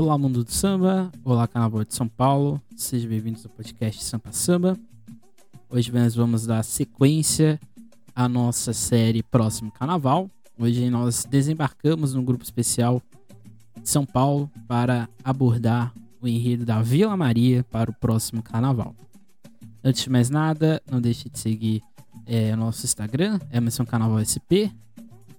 [0.00, 1.10] Olá, mundo do samba.
[1.24, 2.62] Olá, Carnaval de São Paulo.
[2.76, 4.78] Sejam bem-vindos ao podcast Sampa Samba.
[5.68, 7.58] Hoje nós vamos dar sequência
[8.14, 10.30] à nossa série Próximo Carnaval.
[10.56, 13.02] Hoje nós desembarcamos num grupo especial
[13.82, 15.92] de São Paulo para abordar
[16.22, 18.94] o enredo da Vila Maria para o próximo Carnaval.
[19.82, 21.82] Antes de mais nada, não deixe de seguir
[22.24, 24.70] é, nosso Instagram, Emerson Carnaval SP.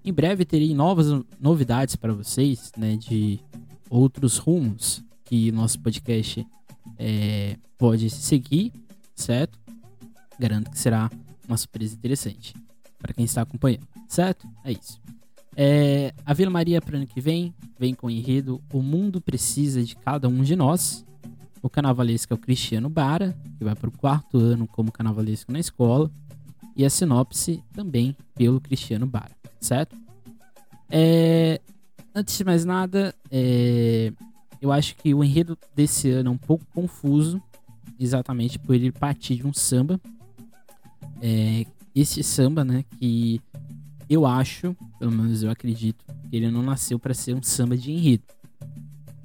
[0.03, 1.07] Em breve terei novas
[1.39, 3.39] novidades para vocês, né, de
[3.89, 6.45] outros rumos que nosso podcast
[6.97, 8.71] é, pode seguir,
[9.15, 9.59] certo?
[10.39, 11.09] Garanto que será
[11.47, 12.53] uma surpresa interessante
[12.97, 14.47] para quem está acompanhando, certo?
[14.63, 14.99] É isso.
[15.55, 19.83] É, a Vila Maria para ano que vem vem com o enredo O Mundo Precisa
[19.83, 21.05] de Cada Um de Nós.
[21.61, 25.59] O carnavalesco é o Cristiano Bara, que vai para o quarto ano como carnavalesco na
[25.59, 26.09] escola.
[26.75, 29.97] E a sinopse também pelo Cristiano Bara, certo?
[30.89, 31.59] É,
[32.19, 34.11] antes de mais nada, é,
[34.61, 37.41] eu acho que o enredo desse ano é um pouco confuso,
[37.99, 39.99] exatamente por ele partir de um samba.
[41.21, 43.41] É, esse samba, né, que
[44.09, 47.91] eu acho, pelo menos eu acredito, que ele não nasceu para ser um samba de
[47.91, 48.23] enredo.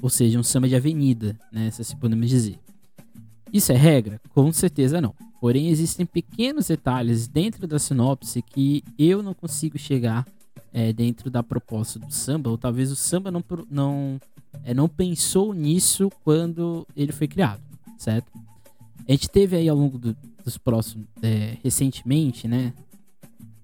[0.01, 2.59] Ou seja, um samba de avenida, né, se assim podemos dizer.
[3.53, 4.21] Isso é regra?
[4.31, 5.15] Com certeza não.
[5.41, 10.27] Porém, existem pequenos detalhes dentro da sinopse que eu não consigo chegar
[10.75, 14.21] é, dentro da proposta do samba, ou talvez o samba não, não,
[14.65, 17.63] é, não pensou nisso quando ele foi criado,
[17.97, 18.31] certo?
[19.09, 22.73] A gente teve aí ao longo do, dos próximos, é, recentemente, né,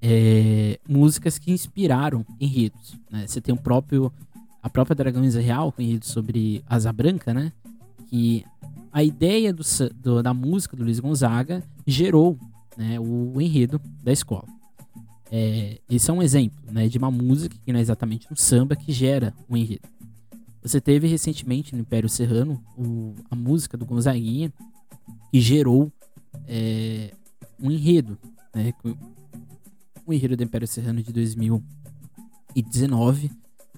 [0.01, 3.27] é, músicas que inspiraram enredos, né?
[3.27, 4.11] Você tem o próprio,
[4.63, 7.53] a própria Dragões Real, com enredo sobre Asa Branca, né?
[8.07, 8.45] Que
[8.93, 9.63] a ideia do,
[9.95, 12.39] do, da música do Luiz Gonzaga gerou
[12.79, 14.47] né, o, o enredo da escola.
[15.31, 18.75] É, esse é um exemplo né, de uma música que não é exatamente um samba
[18.75, 19.89] que gera um enredo.
[20.63, 24.53] Você teve recentemente no Império Serrano o, a música do Gonzaguinha
[25.31, 25.93] que gerou
[26.47, 27.13] é,
[27.59, 28.19] um enredo,
[28.55, 28.75] né,
[30.05, 33.31] o enredo do Império Serrano de 2019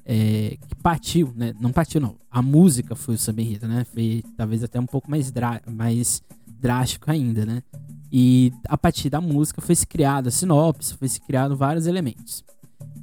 [0.05, 1.55] é, que partiu, né?
[1.61, 2.17] Não partiu, não.
[2.31, 3.85] A música foi o samba enredo, né?
[3.85, 5.33] Foi talvez até um pouco mais,
[5.67, 6.23] mais
[6.63, 7.63] drástico ainda, né?
[8.11, 12.45] E a partir da música foi se criada a sinopse, foi se criado vários elementos.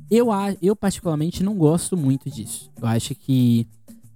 [0.09, 0.27] Eu,
[0.61, 2.71] eu particularmente não gosto muito disso.
[2.81, 3.67] Eu acho que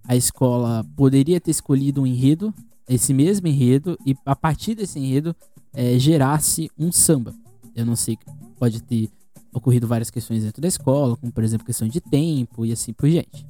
[0.07, 2.53] a escola poderia ter escolhido um enredo,
[2.87, 5.35] esse mesmo enredo, e a partir desse enredo
[5.73, 7.33] é, gerasse um samba.
[7.75, 8.17] Eu não sei,
[8.57, 9.09] pode ter
[9.51, 13.09] ocorrido várias questões dentro da escola, como por exemplo questão de tempo e assim por
[13.09, 13.45] diante.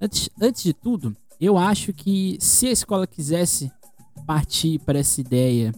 [0.00, 3.70] Antes, antes de tudo, eu acho que se a escola quisesse
[4.30, 5.74] partir para essa ideia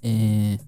[0.00, 0.60] é,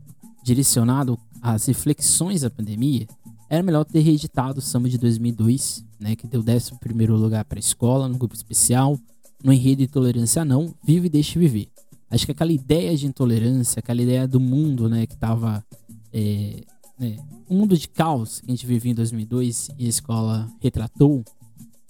[0.43, 3.07] direcionado às reflexões da pandemia,
[3.49, 7.61] era melhor ter reeditado o samba de 2002, né, que deu 11 lugar para a
[7.61, 8.99] escola, no grupo especial,
[9.41, 11.69] no enredo de tolerância não, vive e deixe viver.
[12.11, 15.65] Acho que aquela ideia de intolerância, aquela ideia do mundo, né, que estava
[16.13, 16.65] é,
[16.99, 17.19] né,
[17.49, 21.25] o mundo de caos que a gente vivia em 2002 e a escola retratou,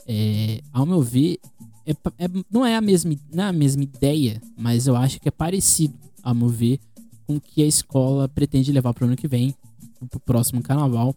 [0.07, 1.39] é, ao meu ver,
[1.87, 5.29] é, é, não, é a mesma, não é a mesma ideia, mas eu acho que
[5.29, 6.81] é parecido, ao meu ver,
[7.27, 9.55] com o que a escola pretende levar para o ano que vem,
[10.11, 11.15] para o próximo carnaval,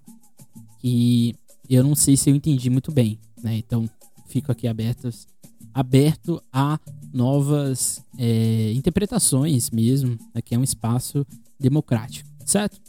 [0.80, 1.36] que
[1.68, 3.58] eu não sei se eu entendi muito bem, né?
[3.58, 3.90] Então,
[4.28, 5.10] fico aqui aberto,
[5.74, 6.80] aberto a
[7.12, 11.26] novas é, interpretações mesmo, aqui é um espaço
[11.60, 12.80] democrático, certo?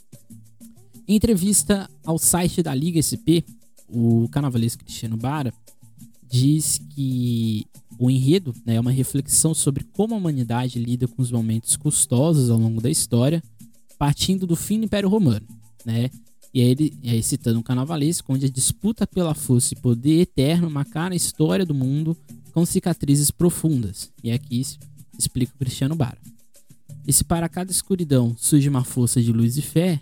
[1.09, 3.43] Em entrevista ao site da Liga SP,
[3.89, 5.53] o carnavalesco Cristiano Bara
[6.31, 7.67] diz que
[7.99, 12.49] o enredo né, é uma reflexão sobre como a humanidade lida com os momentos custosos
[12.49, 13.43] ao longo da história,
[13.99, 15.47] partindo do fim do Império Romano.
[15.85, 16.09] Né?
[16.55, 20.71] E aí ele, aí citando um carnavalesco, onde a disputa pela força e poder eterno
[20.71, 22.17] marcaram a história do mundo
[22.53, 24.11] com cicatrizes profundas.
[24.23, 24.63] E aqui
[25.19, 26.19] explica o Cristiano Bara.
[27.07, 30.01] E se para cada escuridão surge uma força de luz e fé,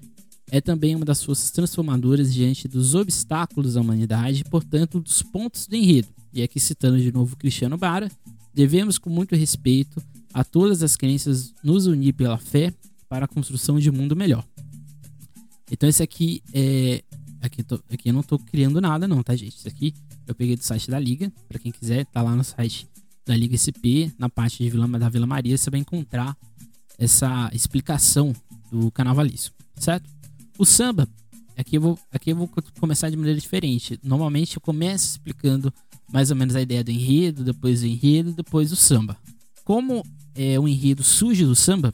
[0.51, 5.77] é também uma das forças transformadoras diante dos obstáculos da humanidade portanto, dos pontos do
[5.77, 6.18] enredo.
[6.33, 8.11] E aqui citando de novo Cristiano Bara,
[8.55, 10.03] devemos com muito respeito
[10.33, 12.73] a todas as crenças nos unir pela fé
[13.09, 14.45] para a construção de um mundo melhor.
[15.71, 17.03] Então esse aqui é
[17.41, 19.57] aqui, tô, aqui eu não estou criando nada não, tá gente?
[19.57, 19.95] Isso aqui
[20.27, 22.87] eu peguei do site da Liga, para quem quiser, tá lá no site
[23.25, 26.37] da Liga SP, na parte de Vila, da Vila Maria, você vai encontrar
[26.99, 28.35] essa explicação
[28.71, 30.09] do carnavalesco, certo?
[30.59, 31.09] O samba,
[31.57, 32.51] aqui eu, vou, aqui eu vou
[32.81, 33.99] começar de maneira diferente.
[34.03, 35.73] Normalmente eu começo explicando
[36.13, 39.17] mais ou menos a ideia do enredo, depois o enredo, depois o samba.
[39.65, 41.93] Como é, o enredo surge do samba,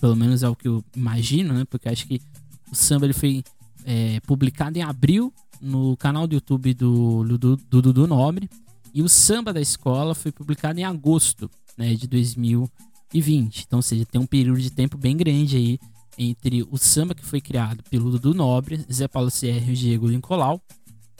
[0.00, 1.64] pelo menos é o que eu imagino, né?
[1.64, 2.20] Porque acho que
[2.70, 3.42] o samba ele foi
[3.84, 7.24] é, publicado em abril no canal do YouTube do
[7.68, 8.48] Dudu Nobre.
[8.94, 13.64] E o samba da escola foi publicado em agosto né, de 2020.
[13.66, 15.78] Então, ou seja, tem um período de tempo bem grande aí
[16.18, 20.60] entre o samba que foi criado pelo Dudu Nobre, Zé Paulo Sierra e Diego Lincolau,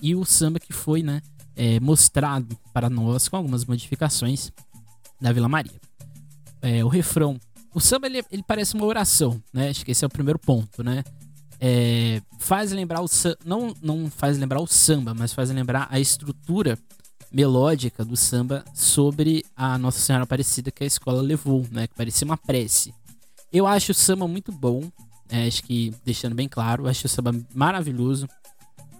[0.02, 1.22] e o samba que foi né,
[1.56, 4.52] é, mostrado para nós com algumas modificações
[5.20, 5.80] da Vila Maria.
[6.60, 7.38] É, o refrão.
[7.74, 9.70] O samba ele, ele, parece uma oração, né?
[9.70, 11.02] Acho que esse é o primeiro ponto, né?
[11.60, 13.06] É, faz lembrar o
[13.44, 16.76] não não faz lembrar o samba, mas faz lembrar a estrutura
[17.32, 21.86] melódica do samba sobre a Nossa Senhora Aparecida que a escola levou, né?
[21.86, 22.92] Que parecia uma prece.
[23.52, 24.82] Eu acho o samba muito bom,
[25.28, 28.28] é, acho que deixando bem claro, acho o samba maravilhoso.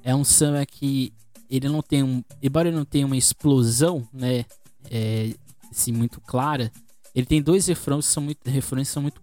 [0.02, 1.12] É um samba que
[1.56, 4.46] ele não tem um, embora ele não tenha uma explosão, né?
[4.90, 5.34] É,
[5.70, 6.72] assim, muito clara.
[7.14, 9.20] Ele tem dois refrões que são muito, refrões são muito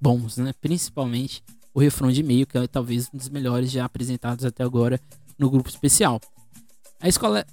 [0.00, 0.54] bons, né?
[0.62, 1.42] Principalmente
[1.74, 4.98] o refrão de meio, que é talvez um dos melhores já apresentados até agora
[5.38, 6.18] no grupo especial.
[6.98, 7.46] A escola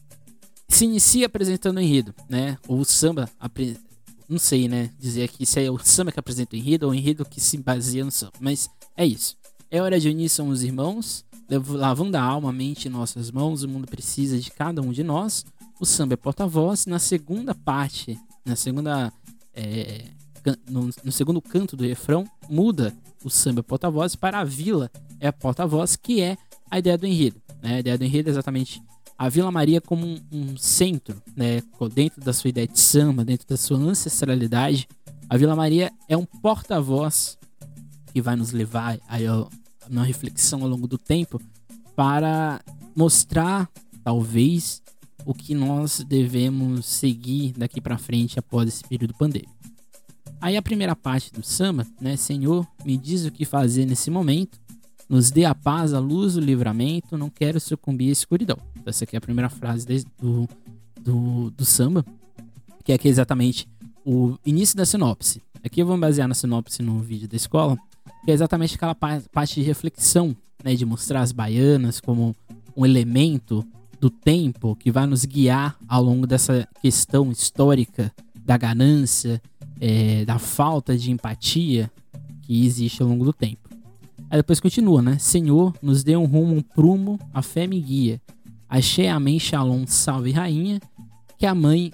[0.70, 2.58] se inicia apresentando o enredo, né?
[2.70, 3.30] O samba,
[4.30, 4.92] não sei, né?
[4.98, 7.58] Dizer aqui se é o samba que apresenta o enredo ou o enredo que se
[7.58, 9.36] baseia no samba, mas é isso.
[9.70, 11.26] É hora de unir são os irmãos,
[11.70, 15.04] lavando a alma, a mente em nossas mãos, o mundo precisa de cada um de
[15.04, 15.46] nós.
[15.80, 16.86] O samba é porta-voz.
[16.86, 19.12] Na segunda parte, na segunda.
[19.54, 20.06] É,
[20.70, 25.32] no, no, segundo canto do refrão, muda o samba é porta-voz para a vila é
[25.32, 26.38] porta-voz, que é
[26.70, 27.42] a ideia do enredo.
[27.62, 27.76] Né?
[27.76, 28.82] A ideia do enredo é exatamente
[29.18, 31.62] a Vila Maria como um, um, centro, né,
[31.92, 34.88] dentro da sua ideia de samba, dentro da sua ancestralidade,
[35.28, 37.38] a Vila Maria é um porta-voz
[38.18, 39.48] que vai nos levar a, a
[39.88, 41.40] uma reflexão ao longo do tempo
[41.96, 42.60] para
[42.96, 43.70] mostrar,
[44.04, 44.82] talvez,
[45.24, 49.56] o que nós devemos seguir daqui para frente após esse período pandêmico.
[50.42, 54.60] Aí a primeira parte do samba, né, Senhor, me diz o que fazer nesse momento,
[55.08, 58.58] nos dê a paz, a luz, o livramento, não quero sucumbir à escuridão.
[58.84, 59.86] Essa aqui é a primeira frase
[60.20, 60.50] do,
[61.00, 62.04] do, do samba,
[62.84, 63.70] que é aqui exatamente
[64.04, 65.40] o início da sinopse.
[65.64, 67.78] Aqui eu vou me basear na sinopse no vídeo da escola,
[68.24, 72.36] que é exatamente aquela parte de reflexão, né, de mostrar as baianas como
[72.76, 73.66] um elemento
[74.00, 78.12] do tempo que vai nos guiar ao longo dessa questão histórica
[78.46, 79.42] da ganância,
[79.80, 81.92] é, da falta de empatia
[82.44, 83.68] que existe ao longo do tempo.
[84.30, 85.18] Aí depois continua, né?
[85.18, 88.22] Senhor, nos dê um rumo, um prumo, a fé me guia.
[88.70, 90.82] Achei amém, shalom, salve rainha,
[91.38, 91.94] que a mãe,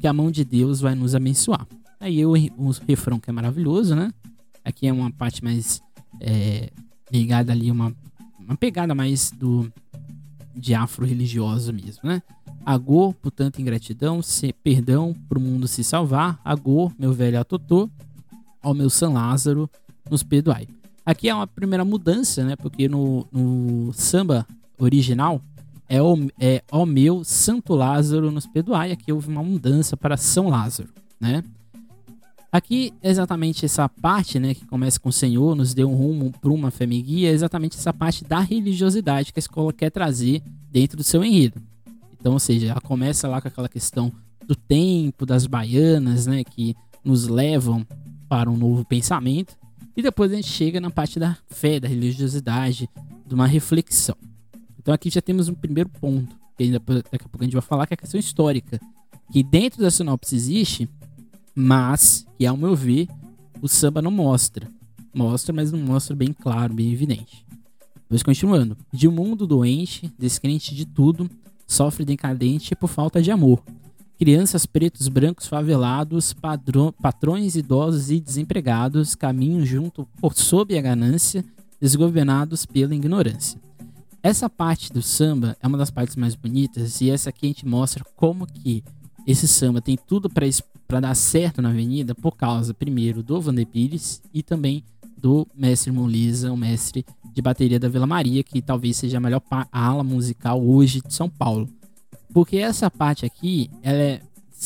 [0.00, 1.66] que a mão de Deus vai nos abençoar.
[2.00, 2.32] Aí o
[2.86, 4.10] refrão que é maravilhoso, né?
[4.64, 5.82] Aqui é uma parte mais
[6.20, 6.70] é,
[7.12, 7.94] ligada ali, uma,
[8.38, 9.70] uma pegada mais do
[10.54, 12.22] de afro-religioso mesmo, né?
[12.64, 16.40] Agô, por tanta ingratidão, se, perdão pro mundo se salvar.
[16.44, 17.90] Agô, meu velho atotô,
[18.62, 19.68] ao meu São Lázaro,
[20.10, 20.66] nos perdoai.
[21.04, 22.56] Aqui é uma primeira mudança, né?
[22.56, 24.46] Porque no, no samba
[24.78, 25.42] original
[25.88, 28.92] é o, é o meu Santo Lázaro nos perdoai.
[28.92, 30.88] Aqui houve uma mudança para São Lázaro,
[31.20, 31.44] né?
[32.54, 36.52] Aqui, exatamente essa parte, né, que começa com o Senhor, nos deu um rumo para
[36.52, 40.40] uma fé guia, é exatamente essa parte da religiosidade que a escola quer trazer
[40.70, 41.60] dentro do seu enredo.
[42.12, 44.12] Então, ou seja, ela começa lá com aquela questão
[44.46, 47.84] do tempo, das baianas, né, que nos levam
[48.28, 49.56] para um novo pensamento.
[49.96, 52.88] E depois a gente chega na parte da fé, da religiosidade,
[53.26, 54.16] de uma reflexão.
[54.78, 57.62] Então aqui já temos um primeiro ponto, que ainda daqui a pouco a gente vai
[57.62, 58.80] falar, que é a questão histórica.
[59.32, 60.88] Que dentro da sinopse existe,
[61.54, 63.08] mas que ao meu ver,
[63.62, 64.68] o samba não mostra.
[65.14, 67.46] Mostra, mas não mostra bem claro, bem evidente.
[68.02, 68.76] Depois continuando.
[68.92, 71.30] De um mundo doente, descrente de tudo,
[71.66, 73.62] sofre decadente por falta de amor
[74.16, 81.44] Crianças pretos, brancos, favelados, padrão, patrões idosos e desempregados caminham junto por sob a ganância,
[81.80, 83.60] desgovernados pela ignorância.
[84.22, 87.66] Essa parte do samba é uma das partes mais bonitas e essa aqui a gente
[87.66, 88.84] mostra como que
[89.26, 90.46] esse samba tem tudo para
[90.88, 94.84] dar certo na avenida por causa, primeiro, do Vander Pires e também
[95.16, 99.42] do mestre Molisa, o mestre de bateria da Vila Maria, que talvez seja a melhor
[99.72, 101.68] ala musical hoje de São Paulo.
[102.32, 104.20] Porque essa parte aqui, ela, é,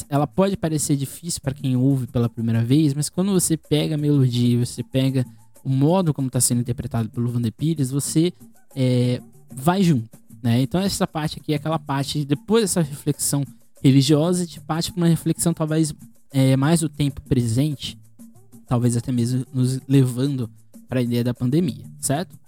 [0.09, 3.99] ela pode parecer difícil para quem ouve pela primeira vez, mas quando você pega a
[3.99, 5.25] melodia, você pega
[5.65, 8.33] o modo como está sendo interpretado pelo Vander Pires, você
[8.75, 9.21] é,
[9.55, 10.19] vai junto.
[10.43, 10.63] Né?
[10.63, 13.45] Então essa parte aqui é aquela parte, depois dessa reflexão
[13.83, 15.95] religiosa, de parte para uma reflexão talvez
[16.31, 17.99] é, mais do tempo presente,
[18.67, 20.51] talvez até mesmo nos levando
[20.89, 22.39] para a ideia da pandemia, certo?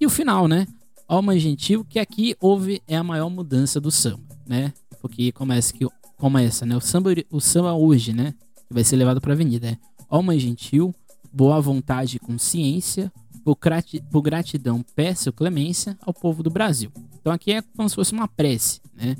[0.00, 0.66] E o final, né?
[1.08, 4.72] Alma Gentil, que aqui houve é a maior mudança do samba né?
[5.00, 6.76] Porque começa que começa, né?
[6.76, 8.32] O samba, o samba hoje, né?
[8.70, 9.78] Vai ser levado para a avenida, é
[10.08, 10.94] Ó mãe gentil,
[11.32, 13.12] boa vontade e consciência,
[13.44, 16.92] por gratidão peço clemência ao povo do Brasil.
[17.20, 19.16] Então aqui é como se fosse uma prece, né?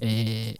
[0.00, 0.56] É,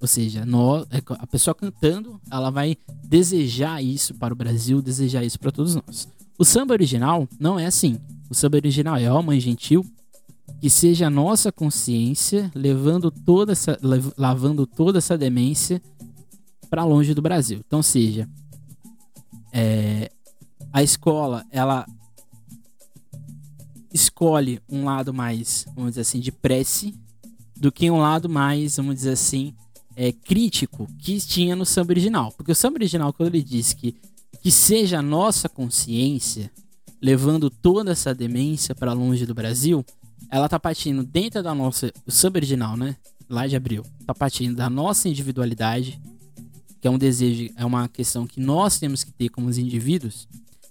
[0.00, 0.44] Ou seja,
[0.90, 5.74] é, a pessoa cantando, ela vai desejar isso para o Brasil, desejar isso para todos
[5.74, 6.08] nós.
[6.38, 7.98] O samba original não é assim.
[8.28, 9.84] O samba original é, ó, mãe gentil,
[10.60, 13.78] que seja a nossa consciência levando toda essa,
[14.16, 15.80] lavando toda essa demência
[16.68, 17.60] para longe do Brasil.
[17.66, 18.28] Então, seja,
[19.52, 20.10] é,
[20.72, 21.86] a escola, ela
[23.92, 26.94] escolhe um lado mais, vamos dizer assim, de prece,
[27.56, 29.54] do que um lado mais, vamos dizer assim,
[29.96, 32.30] é, crítico que tinha no samba original.
[32.32, 33.96] Porque o samba original, quando ele diz que,
[34.42, 36.52] que seja a nossa consciência,
[37.00, 39.84] levando toda essa demência para longe do Brasil,
[40.30, 41.90] ela tá partindo dentro da nossa.
[42.06, 42.94] O samba original, né?
[43.28, 43.82] Lá de abril.
[44.06, 46.00] Tá partindo da nossa individualidade,
[46.80, 50.28] que é um desejo, é uma questão que nós temos que ter como indivíduos,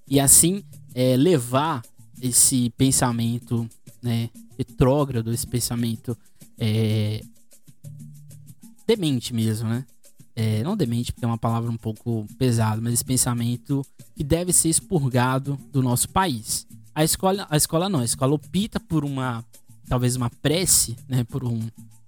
[0.08, 0.64] e assim
[0.94, 1.82] é, levar
[2.22, 3.68] esse pensamento
[4.02, 6.18] né, retrógrado, esse pensamento
[6.58, 7.22] é,
[8.86, 9.86] demente mesmo, né?
[10.36, 14.52] É, não demente, porque é uma palavra um pouco pesada, mas esse pensamento que deve
[14.52, 16.68] ser expurgado do nosso país.
[16.94, 19.44] A escola, a escola não, a escola opta por uma,
[19.88, 21.60] talvez uma prece, né, por um,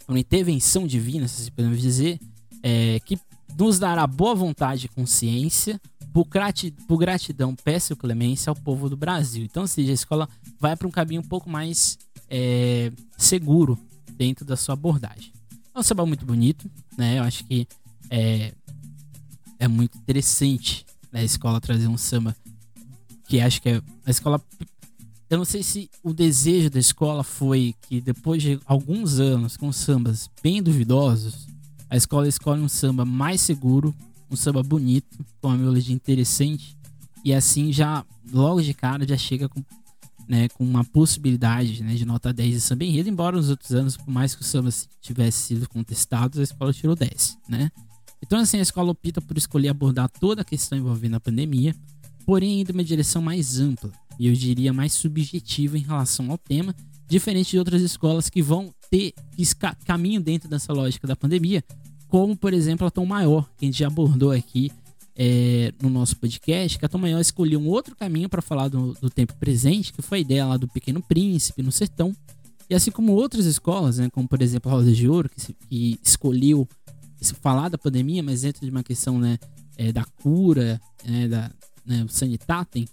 [0.08, 2.20] uma intervenção divina, se podemos dizer,
[2.62, 3.18] é, que
[3.58, 5.80] nos dará boa vontade e consciência,
[6.14, 9.44] por, gratidão, por gratidão peço clemência ao povo do Brasil.
[9.44, 10.30] Então, ou seja, a escola
[10.60, 11.98] vai para um caminho um pouco mais
[12.30, 13.80] é, seguro
[14.18, 15.37] dentro da sua abordagem.
[15.78, 16.68] É um samba muito bonito,
[16.98, 17.20] né?
[17.20, 17.68] Eu acho que
[18.10, 18.52] é,
[19.60, 22.36] é muito interessante né, a escola trazer um samba
[23.30, 24.42] que acho que é a escola.
[25.30, 29.72] Eu não sei se o desejo da escola foi que depois de alguns anos com
[29.72, 31.48] sambas bem duvidosos,
[31.88, 33.94] a escola escolhe um samba mais seguro,
[34.32, 36.76] um samba bonito, com uma melodia interessante
[37.24, 38.04] e assim já
[38.34, 39.64] logo de cara já chega com
[40.28, 43.96] né, com uma possibilidade né, de nota 10 de samba enredo, embora nos outros anos,
[43.96, 44.70] por mais que o samba
[45.02, 47.72] tivesse sido contestado, a escola tirou 10, né?
[48.22, 51.76] Então, assim, a escola opta por escolher abordar toda a questão envolvendo a pandemia,
[52.26, 56.76] porém indo uma direção mais ampla, e eu diria mais subjetiva em relação ao tema,
[57.08, 59.14] diferente de outras escolas que vão ter
[59.86, 61.64] caminho dentro dessa lógica da pandemia,
[62.08, 64.72] como, por exemplo, a Tom Maior, que a gente já abordou aqui
[65.18, 68.94] é, no nosso podcast, que a Tom Maior escolheu um outro caminho para falar do,
[69.02, 72.16] do, tempo presente, que foi a ideia lá do Pequeno Príncipe no Sertão.
[72.70, 76.00] E assim como outras escolas, né, como por exemplo a Rosa de Ouro, que, que
[76.04, 76.68] escolheu
[77.42, 79.40] falar da pandemia, mas dentro de uma questão né,
[79.76, 81.52] é, da cura, né, da
[81.84, 82.88] né, sanitatem.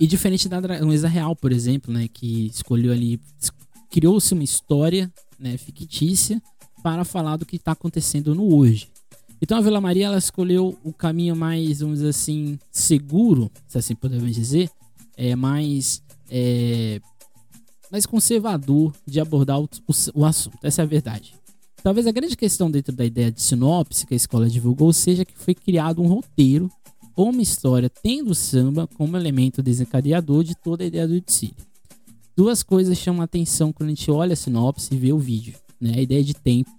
[0.00, 3.20] E diferente da Dragonesa Real, por exemplo, né, que escolheu ali,
[3.88, 6.42] criou-se uma história né, fictícia
[6.82, 8.88] para falar do que está acontecendo no hoje.
[9.44, 13.94] Então a Vila Maria ela escolheu o caminho mais, vamos dizer assim, seguro, se assim
[13.94, 14.70] podemos dizer,
[15.18, 16.98] é mais é,
[17.92, 20.56] mais conservador de abordar o, o, o, assunto.
[20.62, 21.34] Essa é a verdade.
[21.82, 25.38] Talvez a grande questão dentro da ideia de sinopse que a escola divulgou seja que
[25.38, 26.70] foi criado um roteiro
[27.14, 31.54] ou uma história tendo o samba como elemento desencadeador de toda a ideia do Utsiri.
[32.34, 35.54] Duas coisas chamam a atenção quando a gente olha a sinopse e vê o vídeo.
[35.78, 35.96] Né?
[35.96, 36.70] A ideia de tempo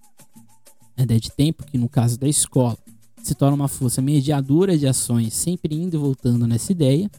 [0.98, 2.78] a ideia de tempo, que no caso da escola
[3.22, 7.10] se torna uma força mediadora de ações, sempre indo e voltando nessa ideia,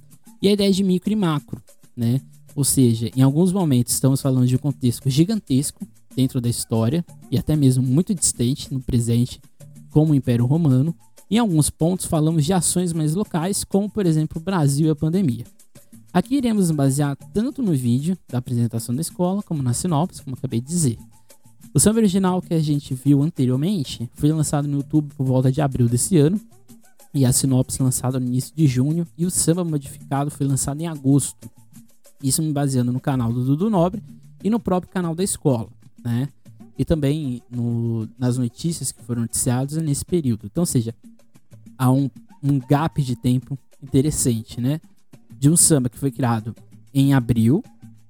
[0.40, 1.61] e a ideia de micro e macro,
[1.97, 2.21] né?
[2.54, 7.38] Ou seja, em alguns momentos estamos falando de um contexto gigantesco dentro da história e
[7.38, 9.40] até mesmo muito distante no presente,
[9.90, 10.97] como o Império Romano.
[11.30, 14.97] Em alguns pontos falamos de ações mais locais, como por exemplo o Brasil e a
[14.97, 15.45] pandemia.
[16.12, 20.62] Aqui iremos basear tanto no vídeo da apresentação da escola, como na sinopse, como acabei
[20.62, 20.99] de dizer.
[21.76, 25.61] O samba original que a gente viu anteriormente foi lançado no YouTube por volta de
[25.61, 26.40] abril desse ano,
[27.12, 30.87] e a sinopse lançada no início de junho, e o samba modificado foi lançado em
[30.87, 31.50] agosto.
[32.23, 34.02] Isso me baseando no canal do Dudu Nobre
[34.42, 35.68] e no próprio canal da escola,
[36.02, 36.30] né?
[36.78, 40.47] E também no, nas notícias que foram noticiadas nesse período.
[40.47, 40.95] Então, ou seja,
[41.76, 42.09] há um,
[42.42, 44.80] um gap de tempo interessante, né?
[45.38, 46.56] De um samba que foi criado
[46.95, 47.62] em abril,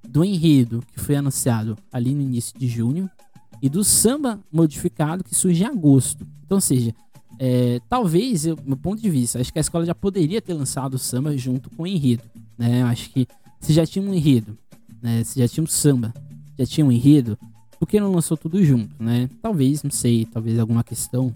[0.09, 3.11] do enredo que foi anunciado ali no início de junho,
[3.61, 6.27] e do samba modificado que surge em agosto.
[6.45, 6.95] Então, seja,
[7.39, 10.95] é, talvez, eu, meu ponto de vista, acho que a escola já poderia ter lançado
[10.95, 12.23] o samba junto com o enredo.
[12.57, 12.83] Né?
[12.85, 13.27] Acho que
[13.61, 14.57] se já tinha um enredo,
[15.03, 15.23] né?
[15.25, 16.15] se já tinha um samba,
[16.59, 17.39] já tinha um enredo,
[17.79, 18.95] por que não lançou tudo junto?
[19.03, 19.29] Né?
[19.43, 21.33] Talvez, não sei, talvez alguma questão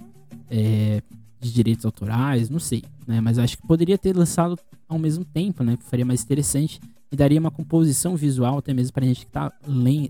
[0.50, 1.02] é,
[1.38, 2.82] de direitos autorais, não sei.
[3.06, 3.20] Né?
[3.20, 4.58] Mas acho que poderia ter lançado
[4.88, 5.76] ao mesmo tempo, né?
[5.88, 6.80] faria mais interessante
[7.12, 9.52] e daria uma composição visual até mesmo para a gente que está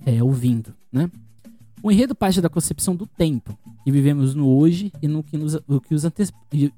[0.07, 0.73] é, ouvindo.
[0.93, 1.11] Né?
[1.83, 5.59] O enredo parte da concepção do tempo, que vivemos no hoje e no que, nos,
[5.87, 6.29] que os, ante,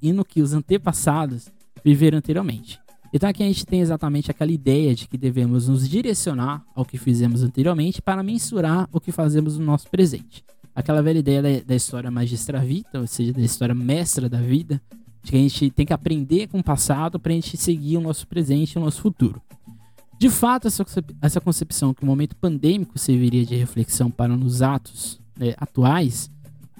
[0.00, 1.48] e no que os antepassados
[1.84, 2.78] viveram anteriormente.
[3.12, 6.96] Então aqui a gente tem exatamente aquela ideia de que devemos nos direcionar ao que
[6.96, 10.44] fizemos anteriormente para mensurar o que fazemos no nosso presente.
[10.74, 14.80] aquela velha ideia da, da história magistra vita, ou seja, da história mestra da vida,
[15.22, 18.00] de que a gente tem que aprender com o passado para a gente seguir o
[18.00, 19.42] nosso presente e o nosso futuro.
[20.22, 20.84] De fato, essa,
[21.20, 26.30] essa concepção que o momento pandêmico serviria de reflexão para nos atos né, atuais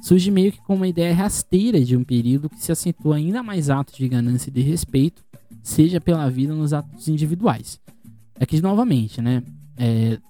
[0.01, 3.69] surge meio que como uma ideia rasteira de um período que se acentua ainda mais
[3.69, 5.25] atos de ganância e de respeito,
[5.61, 7.81] seja pela vida nos atos individuais.
[8.39, 9.43] Aqui, novamente, né?
[9.77, 10.21] É,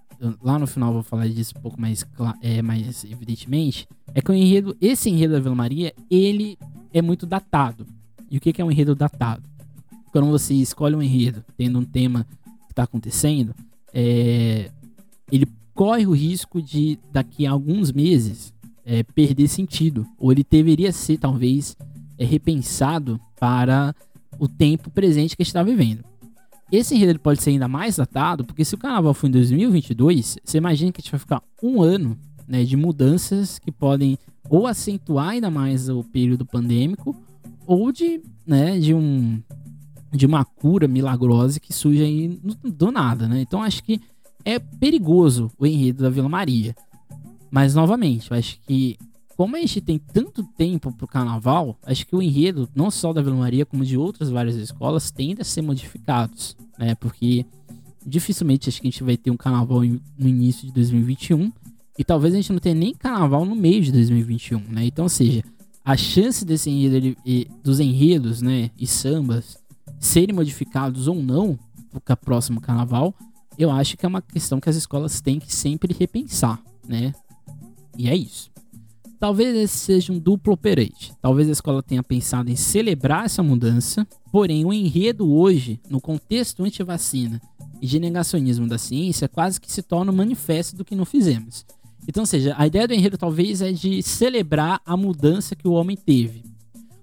[0.42, 2.06] lá no final vou falar disso um pouco mais,
[2.40, 6.56] é, mais evidentemente, é que o enredo, esse enredo da Vila Maria, ele
[6.94, 7.86] é muito datado.
[8.30, 9.42] E o que é um enredo datado?
[10.10, 12.26] Quando você escolhe um enredo tendo um tema
[12.72, 13.54] que está acontecendo,
[13.92, 14.70] é,
[15.30, 18.52] ele corre o risco de, daqui a alguns meses,
[18.84, 20.06] é, perder sentido.
[20.18, 21.76] Ou ele deveria ser, talvez,
[22.18, 23.94] é, repensado para
[24.38, 26.04] o tempo presente que a gente está vivendo.
[26.70, 30.56] Esse enredo pode ser ainda mais datado, porque se o carnaval for em 2022, você
[30.56, 35.28] imagina que a gente vai ficar um ano né, de mudanças que podem ou acentuar
[35.28, 37.14] ainda mais o período pandêmico,
[37.66, 39.40] ou de, né, de um
[40.12, 43.40] de uma cura milagrosa que surge aí do nada, né?
[43.40, 44.00] Então acho que
[44.44, 46.74] é perigoso o enredo da Vila Maria.
[47.50, 48.98] Mas novamente, eu acho que
[49.36, 53.22] como a gente tem tanto tempo pro carnaval, acho que o enredo, não só da
[53.22, 56.94] Vila Maria, como de outras várias escolas, tende a ser modificados, né?
[56.94, 57.46] Porque
[58.04, 61.50] dificilmente acho que a gente vai ter um carnaval no início de 2021
[61.98, 64.84] e talvez a gente não tenha nem carnaval no meio de 2021, né?
[64.84, 65.42] Então, ou seja,
[65.84, 67.16] a chance desse enredo,
[67.62, 69.58] dos enredos, né, e sambas
[69.98, 71.58] serem modificados ou não
[72.04, 73.14] para o próximo carnaval,
[73.58, 77.14] eu acho que é uma questão que as escolas têm que sempre repensar, né?
[77.96, 78.50] E é isso.
[79.20, 81.12] Talvez esse seja um duplo operate.
[81.20, 86.64] Talvez a escola tenha pensado em celebrar essa mudança, porém o enredo hoje, no contexto
[86.64, 87.40] anti-vacina
[87.80, 91.64] e de negacionismo da ciência, quase que se torna um manifesto do que não fizemos.
[92.08, 95.72] Então, ou seja, a ideia do enredo talvez é de celebrar a mudança que o
[95.72, 96.42] homem teve.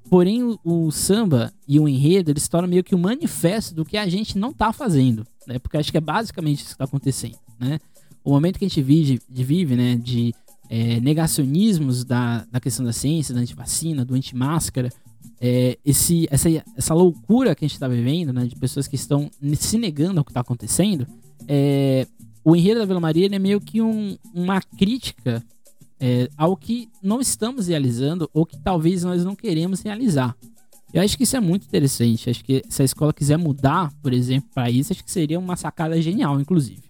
[0.10, 3.96] Porém, o, o, samba e o enredo, eles tornam meio que um manifesto do que
[3.96, 5.60] a gente não está fazendo, né?
[5.60, 7.80] Porque acho que é basicamente isso que está acontecendo, né?
[8.24, 10.34] O momento que a gente vive, de, vive né, de
[10.70, 14.90] é, negacionismos da, da questão da ciência, da antivacina, do antimáscara,
[15.40, 19.30] é, esse, essa, essa loucura que a gente está vivendo, né, de pessoas que estão
[19.56, 21.08] se negando ao que está acontecendo,
[21.48, 22.06] é,
[22.44, 25.44] o enredo da Vila Maria é meio que um, uma crítica
[26.00, 30.36] é, ao que não estamos realizando ou que talvez nós não queremos realizar.
[30.94, 32.30] Eu acho que isso é muito interessante.
[32.30, 35.56] Acho que se a escola quiser mudar, por exemplo, para isso, acho que seria uma
[35.56, 36.82] sacada genial, inclusive.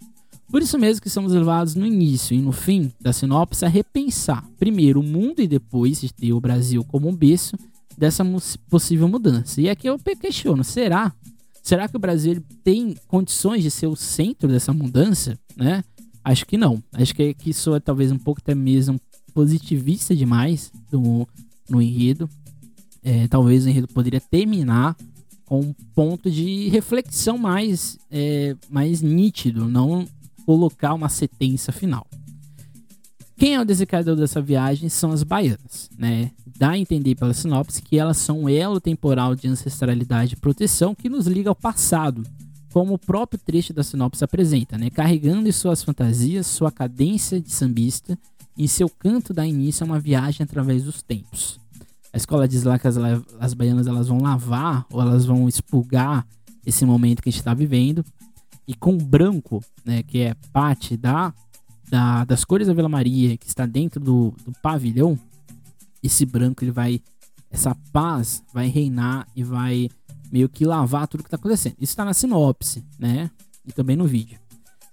[0.49, 4.43] Por isso mesmo que somos levados no início e no fim da sinopse a repensar,
[4.57, 7.55] primeiro, o mundo e depois de ter o Brasil como um berço
[7.95, 8.25] dessa
[8.67, 9.61] possível mudança.
[9.61, 11.13] E aqui eu questiono: será?
[11.61, 15.37] Será que o Brasil tem condições de ser o centro dessa mudança?
[15.55, 15.83] Né?
[16.29, 16.83] Acho que não.
[16.93, 19.01] Acho que, que isso é talvez um pouco até mesmo
[19.33, 21.27] positivista demais do,
[21.67, 22.29] no enredo.
[23.01, 24.95] É, talvez o enredo poderia terminar
[25.43, 30.07] com um ponto de reflexão mais, é, mais nítido, não
[30.45, 32.05] colocar uma sentença final.
[33.35, 36.29] Quem é o desencadeador dessa viagem são as baianas, né?
[36.59, 40.93] Dá a entender pela sinopse que elas são um elo temporal de ancestralidade e proteção
[40.93, 42.21] que nos liga ao passado,
[42.71, 44.89] como o próprio trecho da sinopse apresenta, né?
[44.89, 48.17] carregando em suas fantasias sua cadência de sambista
[48.57, 51.59] em seu canto dá início a uma viagem através dos tempos.
[52.11, 52.97] A escola diz lá que as,
[53.39, 56.27] as baianas elas vão lavar ou elas vão expurgar
[56.65, 58.03] esse momento que a gente está vivendo
[58.67, 61.33] e com branco, né, que é parte da,
[61.89, 65.17] da, das cores da Vila Maria que está dentro do, do pavilhão,
[66.03, 67.01] esse branco ele vai
[67.49, 69.89] essa paz vai reinar e vai
[70.31, 71.75] meio que lavar tudo que está acontecendo.
[71.79, 73.29] Isso está na sinopse, né?
[73.65, 74.39] E também no vídeo.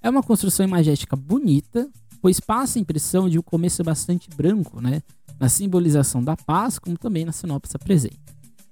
[0.02, 1.88] É uma construção imagética bonita,
[2.20, 5.02] pois passa a impressão de um começo bastante branco, né?
[5.38, 8.26] Na simbolização da paz, como também na sinopse apresenta.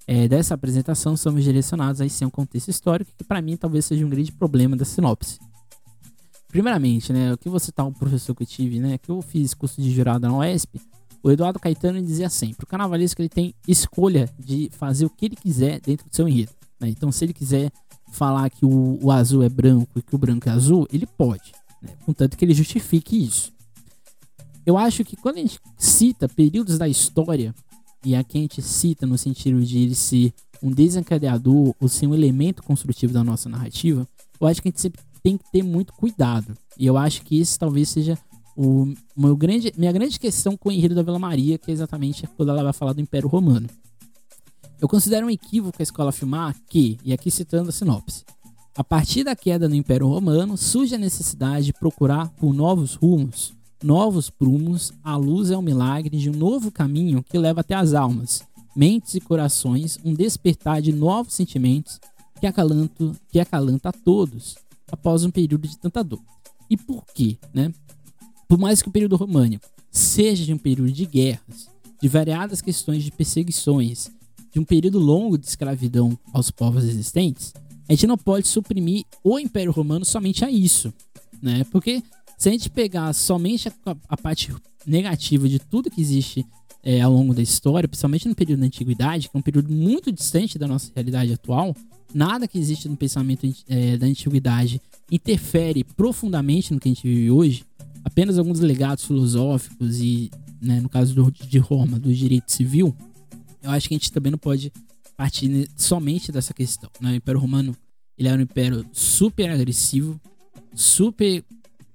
[0.07, 4.05] É, dessa apresentação somos direcionados a esse um contexto histórico que para mim talvez seja
[4.05, 5.39] um grande problema da sinopse.
[6.49, 9.55] Primeiramente, né, o que você tá um professor que eu tive, né, que eu fiz
[9.55, 10.81] curso de jurado na UESP,
[11.25, 15.37] o Eduardo Caetano dizia sempre: o carnavalesco ele tem escolha de fazer o que ele
[15.37, 16.53] quiser dentro do seu enredo.
[16.79, 16.91] Né?
[16.91, 17.73] Então, se ele quiser
[18.13, 21.53] falar que o, o, azul é branco e que o branco é azul, ele pode,
[21.83, 21.91] né?
[22.05, 23.53] contanto que ele justifique isso.
[24.67, 27.55] Eu acho que quando a gente cita períodos da história,
[28.05, 30.33] e aqui a gente cita no sentido de ele ser
[30.63, 34.07] um desencadeador ou ser um elemento construtivo da nossa narrativa,
[34.39, 36.55] eu acho que a gente sempre tem que ter muito cuidado.
[36.79, 38.19] E eu acho que esse talvez seja
[38.57, 42.27] o meu grande, minha grande questão com o enredo da Vila Maria, que é exatamente
[42.37, 43.69] quando ela vai falar do Império Romano.
[44.81, 48.25] Eu considero um equívoco a escola afirmar que, e aqui citando a sinopse,
[48.77, 53.55] a partir da queda no Império Romano surge a necessidade de procurar por novos rumos,
[53.83, 57.95] novos prumos, a luz é o milagre de um novo caminho que leva até as
[57.95, 58.43] almas,
[58.75, 62.01] mentes e corações, um despertar de novos sentimentos
[62.41, 64.57] que acalanta, que acalanta a todos
[64.91, 66.23] após um período de tanta dor.
[66.69, 67.73] E por quê, né?
[68.55, 71.69] Por mais que o período românico seja de um período de guerras,
[72.01, 74.13] de variadas questões de perseguições,
[74.53, 77.53] de um período longo de escravidão aos povos existentes,
[77.89, 80.95] a gente não pode suprimir o Império Romano somente a isso,
[81.43, 81.67] né?
[81.73, 82.01] Porque
[82.39, 84.55] se a gente pegar somente a, a parte
[84.87, 86.47] negativa de tudo que existe
[86.85, 90.13] é, ao longo da história, principalmente no período da Antiguidade, que é um período muito
[90.13, 91.75] distante da nossa realidade atual,
[92.15, 97.33] nada que existe no pensamento é, da Antiguidade interfere profundamente no que a gente vive
[97.33, 97.65] hoje.
[98.05, 102.95] Apenas alguns legados filosóficos e, né, no caso do, de Roma, do direito civil,
[103.63, 104.71] eu acho que a gente também não pode
[105.17, 106.91] partir somente dessa questão.
[107.01, 107.13] Né?
[107.13, 107.75] O Império Romano
[108.17, 110.21] ele era um império super agressivo,
[110.75, 111.45] super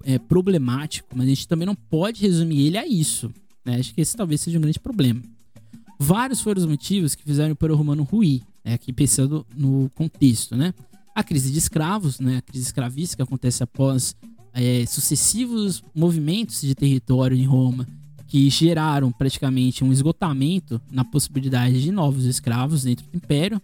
[0.03, 3.31] é, problemático, mas a gente também não pode resumir ele a isso.
[3.63, 3.77] Né?
[3.77, 5.21] Acho que esse talvez seja um grande problema.
[5.97, 8.73] Vários foram os motivos que fizeram o Império Romano ruir, né?
[8.73, 10.55] aqui pensando no contexto.
[10.55, 10.73] Né?
[11.13, 12.37] A crise de escravos, né?
[12.37, 14.15] a crise escravista que acontece após
[14.53, 17.87] é, sucessivos movimentos de território em Roma
[18.29, 23.59] que geraram praticamente um esgotamento na possibilidade de novos escravos dentro do Império.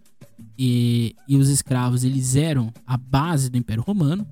[0.57, 4.25] E, e os escravos eles eram a base do Império Romano.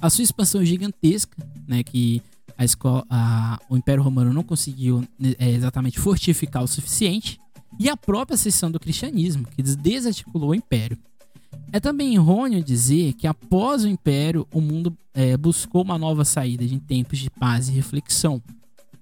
[0.00, 1.36] A sua expansão gigantesca,
[1.66, 2.22] né, que
[2.56, 7.40] a escola, a, o Império Romano não conseguiu né, é, exatamente fortificar o suficiente,
[7.78, 10.96] e a própria ascensão do cristianismo, que desarticulou o Império.
[11.74, 16.62] É também errôneo dizer que após o Império, o mundo é, buscou uma nova saída
[16.62, 18.40] em tempos de paz e reflexão,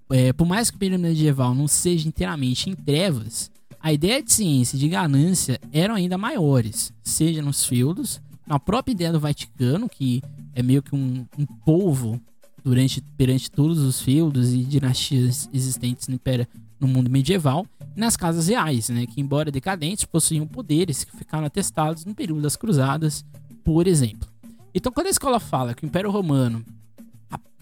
[0.08, 4.32] é, por mais que o período medieval não seja inteiramente em trevas, a ideia de
[4.32, 9.86] ciência e de ganância eram ainda maiores, seja nos feudos, na própria ideia do Vaticano,
[9.86, 10.22] que
[10.54, 12.18] é meio que um, um povo
[12.64, 16.46] durante, perante todos os feudos e dinastias existentes no, império,
[16.82, 17.64] no mundo medieval,
[17.96, 22.42] e nas casas reais, né, que embora decadentes, possuíam poderes que ficaram atestados no período
[22.42, 23.24] das cruzadas,
[23.64, 24.28] por exemplo.
[24.74, 26.64] Então, quando a escola fala que o Império Romano,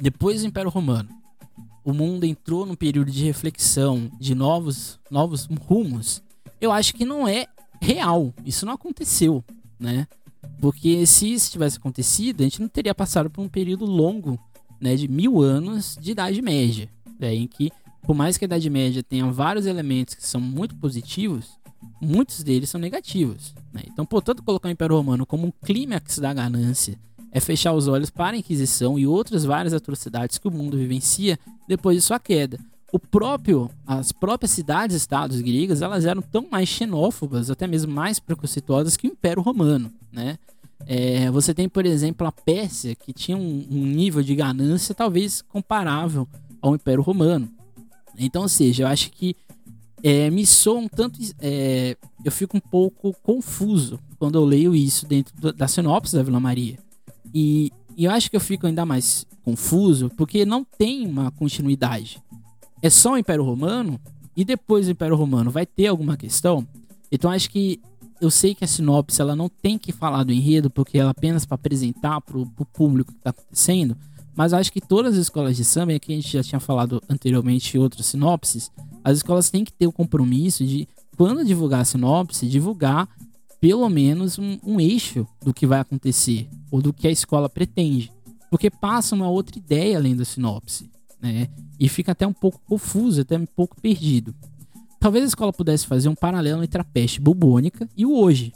[0.01, 1.11] depois do Império Romano,
[1.85, 6.23] o mundo entrou num período de reflexão, de novos, novos rumos,
[6.59, 7.47] eu acho que não é
[7.81, 8.33] real.
[8.45, 9.45] Isso não aconteceu,
[9.79, 10.07] né?
[10.61, 14.39] Porque se isso tivesse acontecido, a gente não teria passado por um período longo,
[14.81, 17.71] né, de mil anos de Idade Média, né, em que,
[18.03, 21.59] por mais que a Idade Média tenha vários elementos que são muito positivos,
[22.01, 23.55] muitos deles são negativos.
[23.73, 23.83] Né?
[23.87, 26.99] Então, portanto, colocar o Império Romano como um clímax da ganância
[27.33, 31.39] é fechar os olhos para a Inquisição e outras várias atrocidades que o mundo vivencia
[31.69, 32.59] depois de sua queda.
[32.93, 38.97] O próprio, as próprias cidades-estados gregas, elas eram tão mais xenófobas, até mesmo mais preconceituosas
[38.97, 40.39] que o Império Romano, né?
[40.87, 45.43] É, você tem, por exemplo, a Pérsia, que tinha um, um, nível de ganância talvez
[45.43, 46.27] comparável
[46.61, 47.49] ao Império Romano.
[48.25, 49.35] Então, ou seja, eu acho que
[50.03, 51.19] é, me soa um tanto.
[51.41, 56.23] É, eu fico um pouco confuso quando eu leio isso dentro do, da sinopse da
[56.23, 56.79] Vila Maria.
[57.35, 62.23] E, e eu acho que eu fico ainda mais confuso porque não tem uma continuidade.
[62.83, 64.01] É só o Império Romano
[64.37, 66.67] e depois do Império Romano vai ter alguma questão.
[67.11, 67.81] Então acho que
[68.21, 71.13] eu sei que a sinopse ela não tem que falar do enredo porque ela é
[71.13, 73.97] apenas para apresentar para o público o que está acontecendo.
[74.37, 77.77] Mas acho que todas as escolas de samba, que a gente já tinha falado anteriormente
[77.77, 78.71] em outras sinopses,
[79.03, 83.09] as escolas têm que ter o compromisso de, quando divulgar a sinopse, divulgar
[83.61, 88.11] pelo menos um, um eixo do que vai acontecer ou do que a escola pretende,
[88.51, 90.91] porque passa uma outra ideia além da sinopse,
[91.21, 91.49] né?
[91.79, 94.35] E fica até um pouco confuso, até um pouco perdido.
[94.99, 98.53] Talvez a escola pudesse fazer um paralelo entre a peste bubônica e o hoje,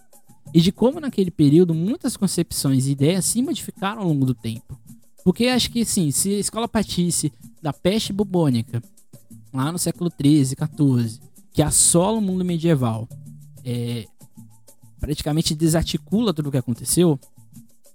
[0.52, 4.78] e de como naquele período muitas concepções e ideias se modificaram ao longo do tempo.
[5.24, 7.32] Porque acho que sim, se a escola partisse
[7.62, 8.82] da peste bubônica
[9.52, 11.18] lá no século 13, 14,
[11.50, 13.08] que assola o mundo medieval,
[13.64, 14.06] é,
[15.00, 17.18] praticamente desarticula tudo o que aconteceu,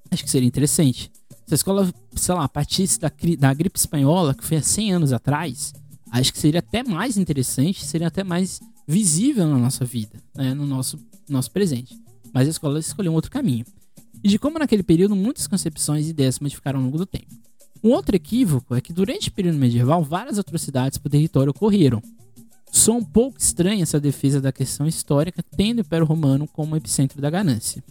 [0.09, 1.11] acho que seria interessante.
[1.45, 5.13] Se a escola, sei lá, partisse da, da gripe espanhola, que foi há 100 anos
[5.13, 5.73] atrás,
[6.11, 10.65] acho que seria até mais interessante, seria até mais visível na nossa vida, né, no
[10.65, 11.95] nosso, nosso presente.
[12.33, 13.65] Mas a escola escolheu um outro caminho.
[14.23, 17.34] E de como naquele período muitas concepções e ideias se modificaram ao longo do tempo.
[17.84, 22.01] Um outro equívoco é que durante o período medieval várias atrocidades para o território ocorreram,
[22.71, 27.19] Sou um pouco estranha essa defesa da questão histórica, tendo o Império Romano como epicentro
[27.19, 27.84] da ganância.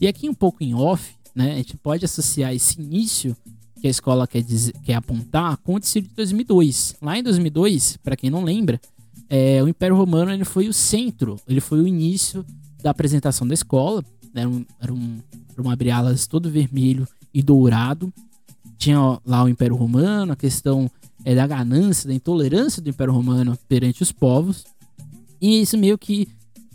[0.00, 3.36] E aqui um pouco em off, né, a gente pode associar esse início
[3.80, 6.96] que a escola quer, dizer, quer apontar com o de 2002.
[7.02, 8.80] Lá em 2002, para quem não lembra,
[9.28, 12.44] é, o Império Romano ele foi o centro, ele foi o início
[12.82, 14.04] da apresentação da escola.
[14.34, 15.18] Era um, era um,
[15.52, 18.12] era um abre-alas todo vermelho e dourado.
[18.78, 20.90] Tinha lá o Império Romano, a questão
[21.24, 24.64] é, da ganância, da intolerância do Império Romano perante os povos.
[25.40, 26.28] E isso meio que,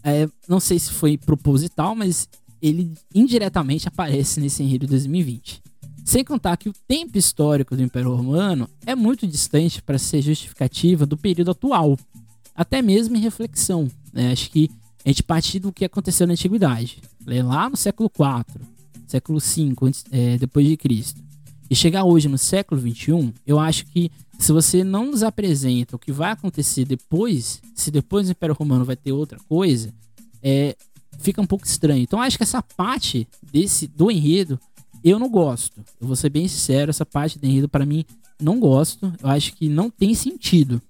[0.04, 2.28] é, não sei se foi proposital, mas
[2.62, 5.62] ele indiretamente aparece nesse enredo de 2020.
[6.04, 11.06] Sem contar que o tempo histórico do Império Romano é muito distante para ser justificativa
[11.06, 11.98] do período atual,
[12.56, 13.89] até mesmo em reflexão.
[14.13, 14.32] Né?
[14.32, 14.70] Acho que
[15.06, 18.65] a gente parte do que aconteceu na Antiguidade, lá no século IV,
[19.08, 21.22] século V é, depois de Cristo,
[21.70, 26.00] e chegar hoje no século XXI, eu acho que se você não nos apresenta o
[26.00, 29.94] que vai acontecer depois, se depois do Império Romano vai ter outra coisa,
[30.41, 30.76] é,
[31.20, 32.02] fica um pouco estranho.
[32.02, 34.60] Então acho que essa parte desse do enredo
[35.04, 35.82] eu não gosto.
[36.02, 38.04] Eu vou ser bem sincero, essa parte do enredo para mim
[38.41, 39.13] não gosto.
[39.22, 40.82] Eu acho que não tem sentido.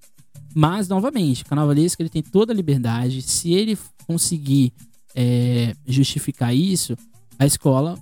[0.57, 3.21] Mas novamente, o carnavalesco ele tem toda a liberdade.
[3.21, 4.71] Se ele conseguir
[5.13, 6.97] é, justificar isso,
[7.37, 7.99] a escola